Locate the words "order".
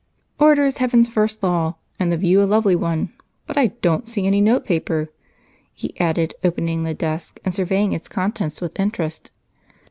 0.39-0.65